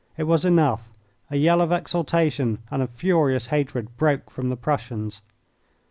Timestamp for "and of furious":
2.71-3.45